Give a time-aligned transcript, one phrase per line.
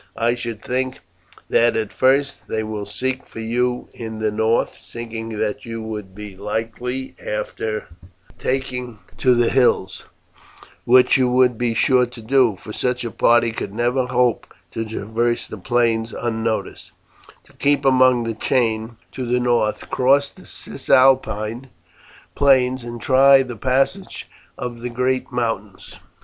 [0.17, 0.97] I should think
[1.47, 6.15] that, at first, they will seek for you in the north, thinking that you would
[6.15, 7.85] be likely, after
[8.39, 10.05] taking to the hills
[10.85, 14.83] which you would be sure to do, for such a party could never hope to
[14.83, 16.89] traverse the plains unnoticed
[17.43, 21.67] to keep along the chain to the north, cross the Cisalpine
[22.33, 24.27] plains, and try the passage
[24.57, 25.99] of the great mountains."